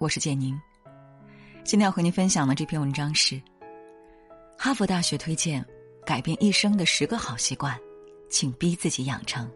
[0.00, 0.58] 我是建宁。
[1.62, 3.38] 今天要和您分享的这篇文章是：
[4.56, 5.62] 哈佛大学推荐
[6.06, 7.78] 改变一生的十个好习惯，
[8.30, 9.46] 请逼自己养成。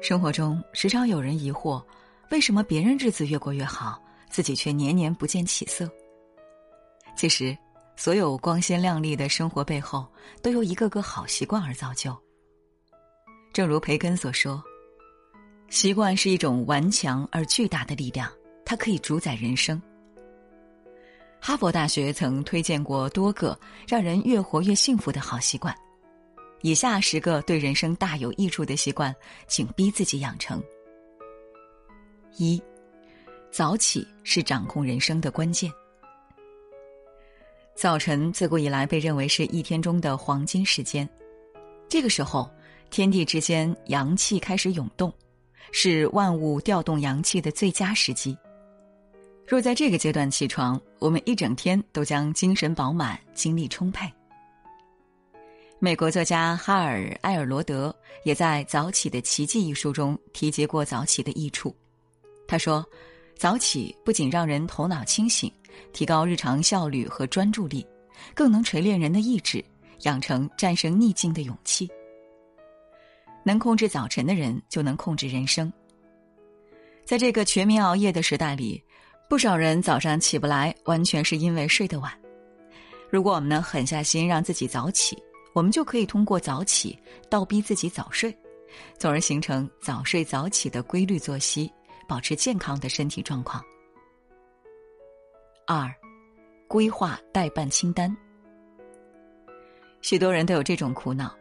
[0.00, 1.84] 生活中时常有人疑惑，
[2.30, 5.86] 为什么别人日子越过越好，自己却年年不见起色？
[7.14, 7.54] 其实，
[7.94, 10.10] 所有光鲜亮丽的生活背后，
[10.42, 12.16] 都由一个个好习惯而造就。
[13.52, 14.64] 正如培根所说
[15.72, 18.30] ：“习惯是一种顽强而巨大的力量，
[18.62, 19.80] 它可以主宰人生。”
[21.40, 23.58] 哈佛大学曾推荐过多个
[23.88, 25.74] 让人越活越幸福的好习惯，
[26.60, 29.16] 以下十个对人生大有益处的习惯，
[29.48, 30.62] 请逼自己养成。
[32.36, 32.62] 一，
[33.50, 35.72] 早起是掌控人生的关键。
[37.74, 41.08] 早晨自古以来被认为是一天中的黄金时间，
[41.88, 42.46] 这个时候。
[42.90, 45.10] 天地之间，阳气开始涌动，
[45.70, 48.36] 是万物调动阳气的最佳时机。
[49.46, 54.10] 若在这个阶段起床，我们一整天都将精神饱满、精力充沛。
[55.78, 61.74] 美国作家哈尔·埃尔罗德也在《早起的奇迹》一书中提及过早起的益处。
[62.46, 62.86] 他说
[63.36, 65.52] ：“早起不仅让人头脑清醒，
[65.92, 67.84] 提高日常效率和专注力，
[68.34, 69.62] 更能锤炼人的意志，
[70.02, 71.90] 养成战胜逆境的勇气。”
[73.44, 75.72] 能控制早晨的人，就能控制人生。
[77.04, 78.82] 在这个全民熬夜的时代里，
[79.28, 82.12] 不少人早上起不来，完全是因为睡得晚。
[83.10, 85.20] 如果我们能狠下心让自己早起，
[85.52, 86.98] 我们就可以通过早起
[87.28, 88.34] 倒逼自己早睡，
[88.98, 91.70] 从而形成早睡早起的规律作息，
[92.08, 93.62] 保持健康的身体状况。
[95.66, 95.92] 二，
[96.68, 98.16] 规划代办清单。
[100.00, 101.36] 许多人都有这种苦恼。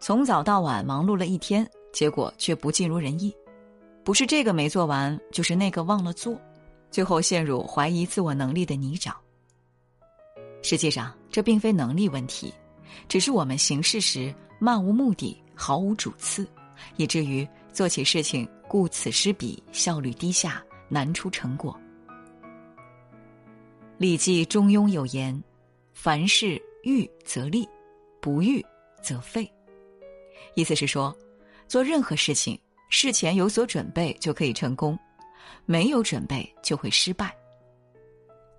[0.00, 3.36] 从早到晚忙碌了一天，结果却不尽如人意，
[4.02, 6.40] 不是这个没做完，就是那个忘了做，
[6.90, 9.12] 最后陷入怀疑自我能力的泥沼。
[10.62, 12.52] 实际上，这并非能力问题，
[13.08, 16.48] 只是我们行事时漫无目的、毫无主次，
[16.96, 21.78] 以至于做起事情顾此失彼，效率低下，难出成果。
[23.98, 25.38] 《礼记·中庸》有言
[25.92, 27.68] ：“凡事预则立，
[28.18, 28.64] 不预
[29.02, 29.46] 则废。”
[30.54, 31.16] 意思是说，
[31.68, 32.58] 做任何事情
[32.88, 34.98] 事前有所准备就可以成功，
[35.66, 37.34] 没有准备就会失败。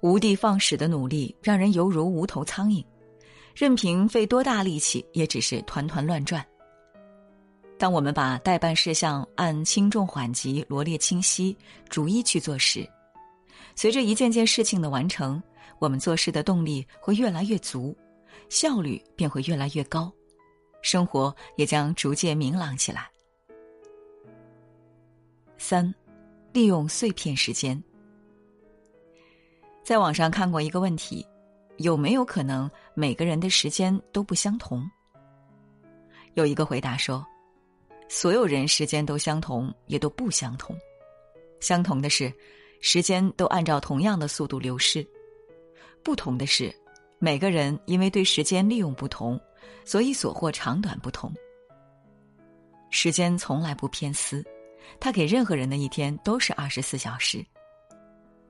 [0.02, 2.84] 无的放矢的努力让人犹如无头苍蝇，
[3.54, 6.46] 任凭费多大力气也只是团团乱转。
[7.78, 11.56] 当我们把代办事项按轻重缓急罗列清晰，
[11.90, 12.88] 逐一去做时，
[13.76, 15.42] 随着一件件事情的完成，
[15.80, 17.98] 我们做事的动力会越来越足，
[18.50, 20.12] 效率便会越来越高。
[20.82, 23.10] 生活也将逐渐明朗起来。
[25.58, 25.94] 三，
[26.52, 27.82] 利用碎片时间。
[29.84, 31.26] 在网上看过一个问题：
[31.78, 34.84] 有没有可能每个人的时间都不相同？
[36.34, 37.26] 有一个回答说：
[38.08, 40.76] 所有人时间都相同，也都不相同。
[41.60, 42.34] 相同的是，
[42.80, 45.04] 时间都按照同样的速度流逝；
[46.04, 46.74] 不同的是，
[47.20, 49.40] 每个人因为对时间利用不同。
[49.86, 51.34] 所以所获长短不同。
[52.90, 54.44] 时间从来不偏私，
[55.00, 57.46] 它给任何人的一天都是二十四小时。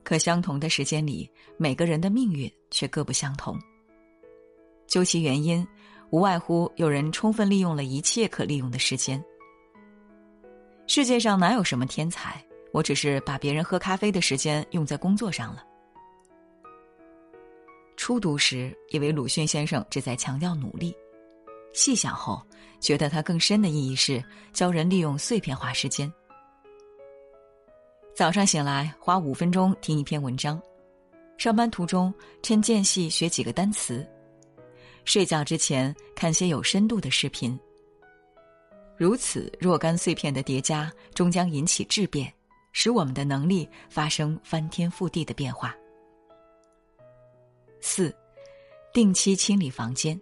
[0.04, 3.58] 可相同的时间里，每个人的命运却各不相同。
[4.88, 5.66] 究其原因，
[6.10, 9.24] 无外乎有人充分利用了一切可利用的时间。
[10.88, 12.44] 世界上哪有什么天才？
[12.74, 15.64] 我只是把别人喝咖啡的时间用在工作上了。
[17.96, 20.96] 初读时，以为鲁迅先生只在强调努力。
[21.74, 22.42] 细想后，
[22.80, 24.24] 觉得它更深的意义是
[24.54, 26.12] 教人利用碎片化时间。
[28.14, 30.62] 早上醒来花五分钟听一篇文章，
[31.38, 34.06] 上班途中趁间隙学几个单词，
[35.06, 37.58] 睡觉之前看些有深度的视频。
[38.98, 42.32] 如此若干碎片的叠加，终将引起质变，
[42.74, 45.76] 使我们的能力发生翻天覆地的变化。
[47.80, 48.16] 四，
[48.94, 50.20] 定期清理房间。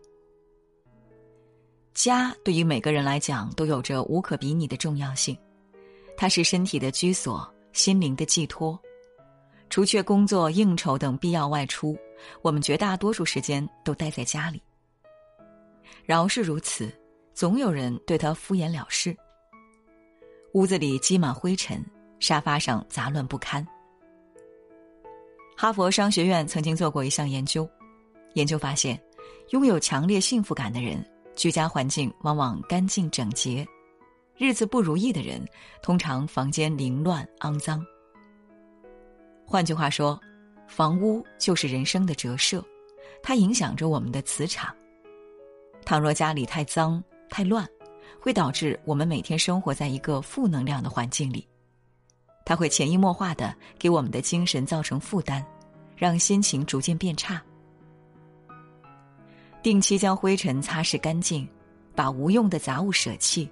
[1.94, 5.38] 家对于每个人来讲都有着无可比拟的重要性，
[6.16, 8.80] 它是身体的居所，心灵的寄托。
[9.70, 11.98] 除却工作、应酬等必要外出，
[12.42, 14.62] 我们绝大多数时间都待在家里。
[16.06, 16.92] 饶是如此，
[17.34, 19.16] 总有人对他敷衍了事。
[20.54, 21.86] 屋子里积满灰尘，
[22.20, 23.66] 沙发上杂乱不堪。
[25.56, 27.70] 哈佛商学院曾经做过一项研究，
[28.34, 29.00] 研究发现，
[29.50, 31.06] 拥有强烈幸福感的人。
[31.40, 33.66] 居家环境往往干净整洁，
[34.36, 35.42] 日子不如意的人，
[35.82, 37.82] 通常房间凌乱肮脏。
[39.46, 40.20] 换句话说，
[40.68, 42.62] 房屋就是人生的折射，
[43.24, 44.76] 它影响着我们的磁场。
[45.86, 47.66] 倘若家里太脏太乱，
[48.20, 51.48] 会导致我们每天生活在一个负能量的环境里，
[52.44, 55.42] 它会潜移默化的给我们的精神造成负担，
[55.96, 57.42] 让心情逐渐变差。
[59.62, 61.48] 定期将灰尘擦拭干净，
[61.96, 63.50] 把无用的杂物舍弃，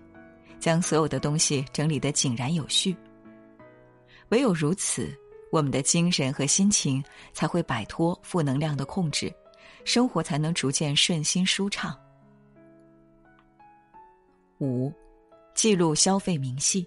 [0.59, 2.95] 将所有的东西整理得井然有序。
[4.29, 5.13] 唯有如此。
[5.49, 7.01] 我们的精神和心情
[7.31, 9.33] 才会摆脱负能量的控制，
[9.85, 11.97] 生活才能逐渐顺心舒畅。
[14.59, 14.91] 五，
[15.55, 16.85] 记录消费明细。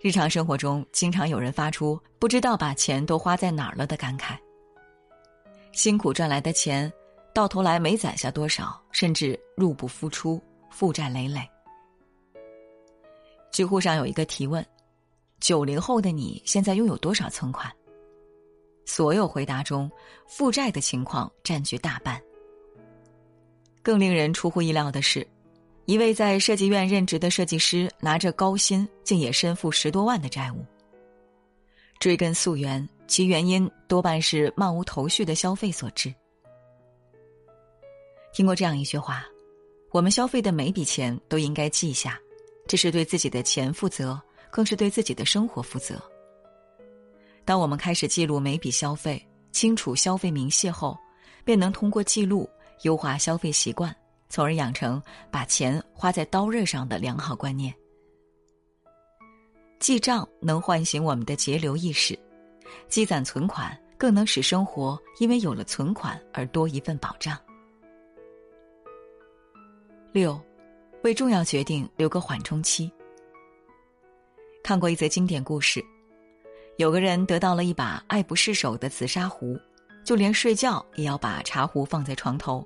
[0.00, 4.34] 日常生活中，经常有人发出不知道把钱都花在哪儿了的感慨。
[5.72, 6.90] 辛苦赚来的钱，
[7.34, 10.40] 到头来没攒下多少，甚至入不敷出，
[10.70, 11.40] 负债累累。
[13.50, 14.64] 知乎上有一个提问。
[15.40, 17.70] 九零后的你现在拥有多少存款？
[18.86, 19.90] 所有回答中，
[20.26, 22.22] 负债的情况占据大半。
[23.82, 25.26] 更令人出乎意料的是，
[25.86, 30.64] 一位在设计院任职的设计师拿着高薪，竟也身负十多万的债务。
[31.98, 36.14] 追根溯源，其原因多半是漫无头绪的消费所致。
[38.34, 39.24] 听过这样一句话：
[39.92, 42.20] 我们消费的每笔钱都应该记下，
[42.66, 44.20] 这是对自己的钱负责。
[44.50, 46.00] 更是对自己的生活负责。
[47.44, 49.20] 当我们开始记录每笔消费，
[49.50, 50.96] 清楚消费明细后，
[51.44, 52.48] 便能通过记录
[52.82, 53.92] 优化消费习惯，
[54.28, 57.74] 从而养成把钱花在刀刃上的良好观念。
[59.80, 62.16] 记账能唤醒我们的节流意识，
[62.88, 67.36] 积攒存款更能使生活因为有了存款而多一份保障。
[70.14, 70.40] 六，
[71.02, 72.88] 为重要决定留个缓冲期。
[74.62, 75.84] 看过一则经典故事，
[76.76, 79.58] 有个人得到了一把爱不释手的紫砂壶，
[80.04, 82.64] 就连睡觉也要把茶壶放在床头。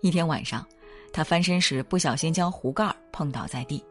[0.00, 0.66] 一天晚上，
[1.12, 3.84] 他翻身时不小心将壶盖碰倒在地，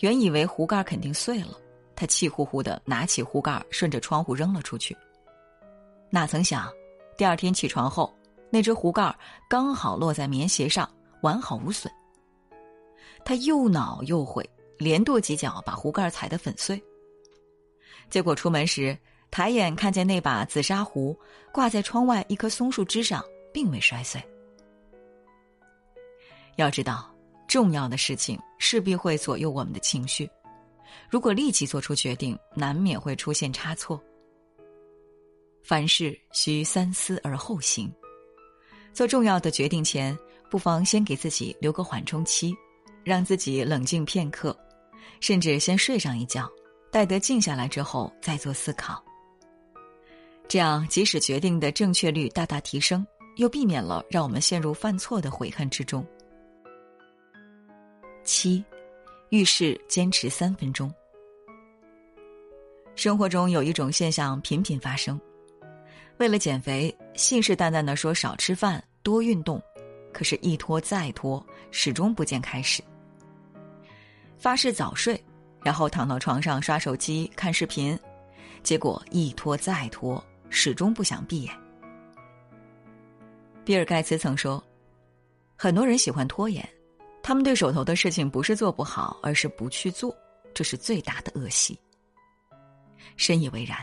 [0.00, 1.56] 原以为壶盖肯定碎了，
[1.94, 4.96] 他气呼呼的拿起壶盖顺着窗户扔了出去。
[6.10, 6.68] 哪曾想，
[7.16, 8.12] 第二天起床后，
[8.50, 9.16] 那只壶盖
[9.48, 10.90] 刚好落在棉鞋上，
[11.22, 11.92] 完好无损。
[13.24, 14.48] 他又恼又悔。
[14.78, 16.80] 连跺几脚，把壶盖踩得粉碎。
[18.08, 18.96] 结果出门时，
[19.28, 21.18] 抬眼看见那把紫砂壶
[21.52, 23.20] 挂在窗外一棵松树枝上，
[23.52, 24.22] 并未摔碎。
[26.54, 27.12] 要知道，
[27.48, 30.30] 重要的事情势必会左右我们的情绪，
[31.10, 34.00] 如果立即做出决定，难免会出现差错。
[35.64, 37.92] 凡事需三思而后行，
[38.92, 40.16] 做重要的决定前，
[40.50, 42.54] 不妨先给自己留个缓冲期，
[43.04, 44.56] 让自己冷静片刻。
[45.20, 46.48] 甚至先睡上一觉，
[46.92, 49.02] 待得静下来之后再做思考。
[50.46, 53.04] 这样，即使决定的正确率大大提升，
[53.36, 56.06] 又避免了让我们陷入犯错的悔恨之中。
[58.22, 58.64] 七，
[59.30, 60.92] 遇事坚持三分钟。
[62.94, 65.20] 生活中有一种现象频频发生：
[66.18, 69.60] 为了减肥，信誓旦旦的说少吃饭、多运动，
[70.12, 72.82] 可是，一拖再拖，始终不见开始。
[74.36, 75.22] 发誓早睡，
[75.62, 77.98] 然后躺到床上刷手机看视频，
[78.62, 81.54] 结果一拖再拖，始终不想闭眼。
[83.64, 84.62] 比尔盖茨曾说
[85.56, 86.66] ：“很多人喜欢拖延，
[87.22, 90.16] 他们对手头的事情不是做不好，而是不去做，
[90.54, 91.78] 这是最大的恶习。”
[93.16, 93.78] 深以为然。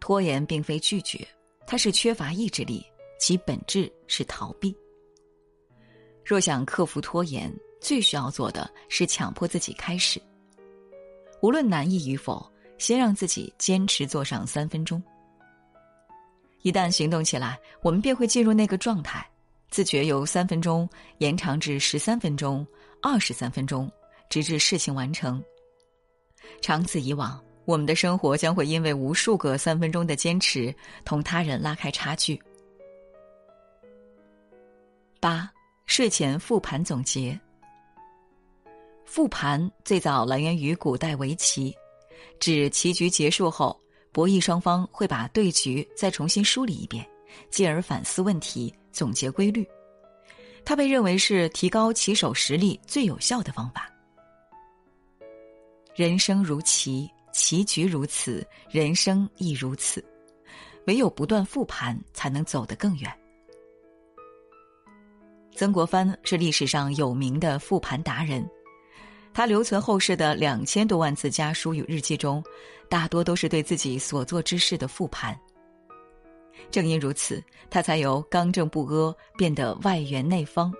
[0.00, 1.26] 拖延并非拒绝，
[1.66, 2.84] 它是缺乏意志力，
[3.18, 4.76] 其本质是逃避。
[6.24, 10.20] 若想克服拖延，最需要做的是强迫自己开始，
[11.42, 15.02] 无论难易与否，先让自己坚持做上三分钟。
[16.62, 19.24] 一旦行动起来，我们便会进入那个状态，
[19.68, 20.88] 自觉由三分钟
[21.18, 22.66] 延长至十三分钟、
[23.02, 23.90] 二十三分钟，
[24.30, 25.42] 直至事情完成。
[26.62, 32.40] 长此以往，我们的生活将会因为无数个三分钟的坚持，同他人拉开差距。
[35.20, 35.50] 八，
[35.86, 37.38] 睡前复盘总结。
[39.04, 41.74] 复盘最早来源于古代围棋，
[42.40, 43.78] 指棋局结束后，
[44.10, 47.06] 博弈双方会把对局再重新梳理一遍，
[47.50, 49.66] 进而反思问题，总结规律。
[50.64, 53.88] 它被认为是提高棋手实力最有效的方法。
[55.94, 60.04] 人生如棋，棋局如此，人生亦如此。
[60.86, 63.10] 唯有不断复盘，才能走得更远。
[65.56, 68.44] 曾国藩是历史上有名的复盘达人，
[69.32, 72.42] 他留存后世的两千多万字家书与日记中，
[72.88, 75.38] 大多都是对自己所做之事的复盘。
[76.72, 80.74] 正因如此，他才由刚正不阿变得外圆内方，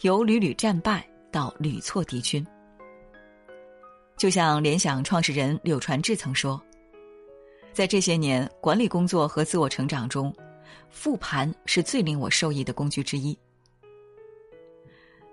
[0.00, 2.44] 由屡屡战败到屡挫敌军。
[4.16, 6.58] 就像联想创始人柳传志曾说
[7.74, 10.34] ：“在这些年管理工作和自我成长中，
[10.88, 13.38] 复盘是最令我受益的工具之一。”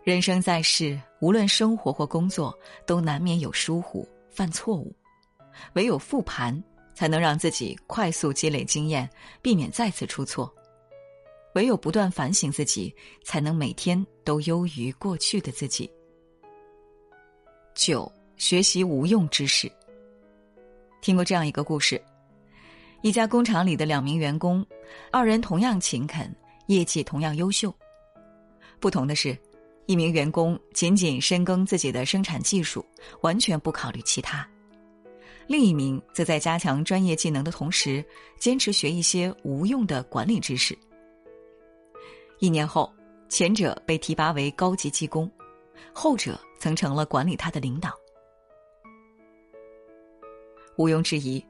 [0.04, 4.94] 人生在世，无论生活或工作，都难免有疏忽、犯错误，
[5.74, 6.64] 唯有复盘。
[6.96, 9.10] 才能让自己快速积累经验，
[9.42, 10.54] 避免再次出错。
[11.56, 15.92] 唯有不断反省自己，才能每天都优于过去的自己。
[17.74, 19.68] 九，学习无用知识。
[21.02, 22.00] 听过这样一个故事：
[23.02, 24.64] 一家工厂里的两名员工，
[25.12, 26.32] 二人同样勤恳，
[26.68, 27.74] 业绩同样优秀。
[28.80, 29.36] 不同的是，
[29.86, 32.86] 一名员工仅仅深耕自己的生产技术，
[33.22, 34.48] 完全不考虑其他。
[35.46, 38.04] 另一名则在加强专业技能的同时，
[38.40, 40.78] 坚持学一些无用的管理知识。
[42.40, 42.92] 一年后，
[43.28, 45.30] 前者被提拔为高级技工，
[45.92, 47.92] 后者曾成了管理他的领导。
[50.78, 51.46] 毋庸置疑，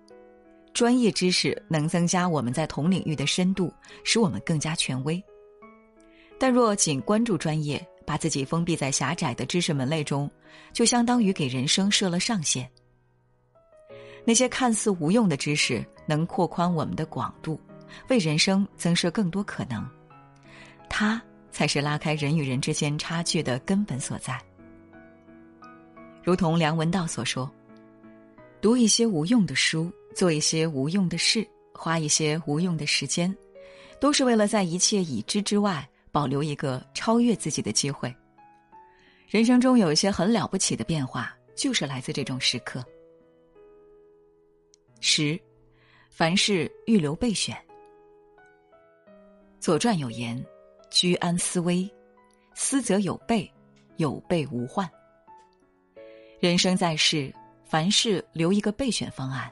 [0.73, 3.71] 专业知识能增加我们在同领域的深度，
[4.03, 5.23] 使我们更加权威。
[6.39, 10.29] 但若仅关注专业，把自己封闭在狭窄的知识门类中，
[10.71, 12.69] 就相当于给人生设了上限。
[14.25, 17.59] 那些看似无用的知识，能扩宽我们的广度，
[18.09, 19.85] 为人生增设更多可能。
[20.89, 24.39] 它才是拉开人与人之间差距的根本所在。
[26.23, 27.51] 如同梁文道所说
[28.61, 33.35] ：“读一些无用的书，做一些无用的事，花一些无用的时间，
[33.99, 38.15] 都是为了在一切已知之外，保留一个超越自己的机会。
[39.27, 42.85] 人生中有一些很了不起的变化，就是来自这种时刻。”
[45.01, 45.37] 十，
[46.09, 47.55] 凡事预留备选。
[49.59, 50.41] 《左传》有言
[50.91, 51.91] ：“居安思危，
[52.53, 53.51] 思则有备，
[53.97, 54.87] 有备无患。”
[56.39, 57.33] 人生在世，
[57.65, 59.51] 凡事留一个备选方案，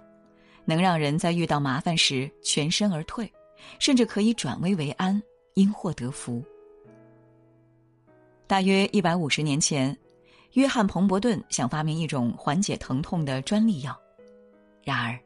[0.64, 3.32] 能让人在遇到麻烦时全身而退，
[3.80, 5.22] 甚至可以转危为安，
[5.56, 6.46] 因祸得福。
[8.52, 9.98] 大约一百五十年前，
[10.56, 13.98] 约翰·彭伯顿想发明一种缓解疼痛的专利药，
[14.84, 15.18] 然而。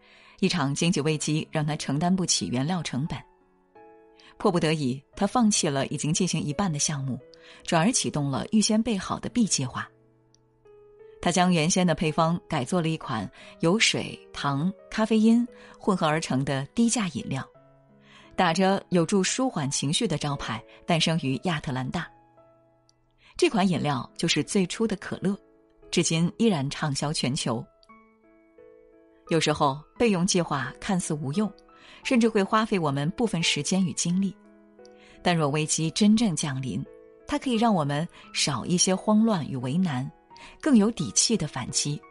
[0.42, 3.18] 一场经济危机让他承担不起原料成本，
[4.38, 7.18] 迫不得已，他放弃了已经进行一半的项目，
[7.64, 9.90] 转而启动了预先备好的 B 计划。
[11.20, 13.28] 他将原先的配方改做了一款
[13.62, 15.44] 由水、糖、咖啡因
[15.80, 17.44] 混合而成的低价饮料，
[18.36, 22.08] 打着有助舒缓情绪的招牌，诞生于亚特兰大。
[23.38, 25.38] 这款饮料就是最初的可乐，
[25.92, 27.64] 至今依然畅销全球。
[29.28, 31.52] 有时候备用计划看似无用，
[32.06, 34.34] 甚至会花费我们部分时间与精力，
[35.22, 36.82] 但若危机真正降临，
[37.28, 40.10] 它可以让我们少一些慌乱与为难，
[40.62, 42.02] 更有底气的反击，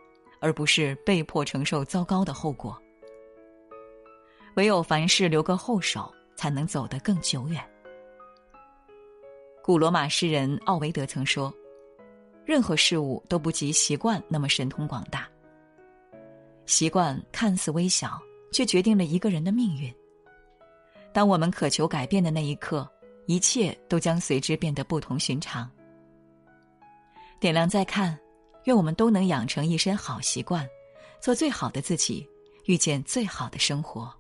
[0.41, 2.79] 而不是被迫承受糟糕的后果。
[4.57, 7.65] 唯有凡事留个后手，才能走得更久远。
[9.67, 11.51] 古罗马诗人奥维德曾说
[12.45, 15.27] ：“任何事物都不及习惯那么神通广大。”
[16.67, 18.21] 习惯看似微小，
[18.53, 19.91] 却决定了一个人的命运。
[21.15, 22.87] 当我们渴求改变的那一刻，
[23.25, 25.67] 一切都将随之变得不同寻常。
[27.41, 28.19] 点亮再看，
[28.65, 30.69] 愿我们都能养成一身好习惯，
[31.23, 32.29] 做最好的自己，
[32.67, 34.15] 遇见最好的生活。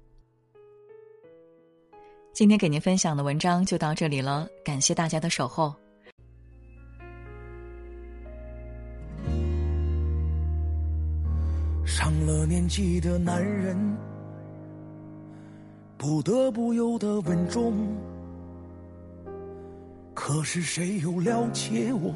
[2.34, 5.72] 今天给您分享的文章就到这里了，感谢大家的守候。
[11.86, 13.78] 上了年纪的男人，
[15.96, 17.72] 不得不有的稳重。
[20.12, 22.12] 可是谁又了解我？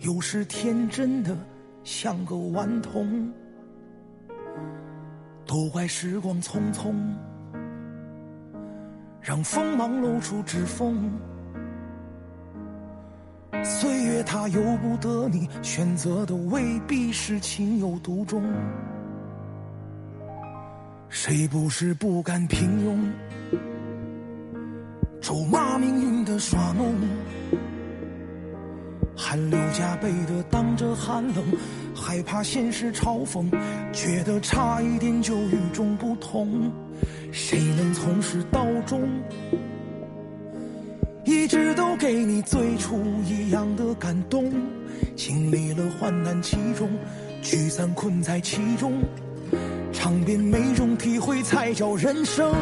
[0.00, 1.38] 有时天真的
[1.84, 3.32] 像个顽童。
[5.46, 6.92] 都怪时光匆匆，
[9.22, 11.08] 让锋芒露出指缝。
[13.62, 18.42] 岁月它由不得你选择的，未必是情有独钟。
[21.08, 23.58] 谁不是不甘平庸，
[25.20, 26.92] 咒骂命运的耍弄，
[29.16, 31.44] 汗流浃背的挡着寒冷，
[31.94, 33.48] 害怕现实嘲讽，
[33.92, 36.72] 觉得差一点就与众不同。
[37.32, 39.08] 谁能从始到终，
[41.24, 44.52] 一直都给你最初一样的感动。
[45.16, 46.90] 经历了患难其中，
[47.40, 49.02] 聚散困在其中，
[49.94, 52.54] 尝遍每种体会才叫人生。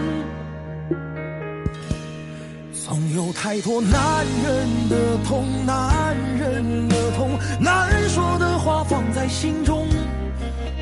[2.72, 9.86] 总有太多男人的痛，男人的痛，难说的话放在心中，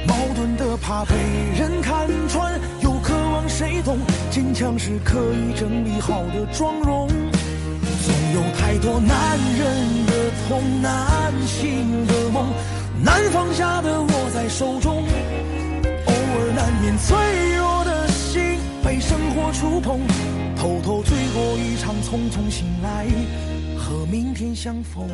[0.07, 1.15] 矛盾的怕被
[1.59, 2.59] 人看穿，
[4.59, 7.07] 强是可以整理好的妆容。
[7.07, 10.13] 总有太多男人的
[10.49, 12.49] 痛，难醒的梦，
[13.01, 15.05] 难放下的握在手中，
[16.07, 17.17] 偶尔难免脆
[17.57, 20.01] 弱的心被生活触碰。
[20.57, 23.07] 偷偷醉过一场，匆匆醒来，
[23.79, 25.09] 和明天相逢。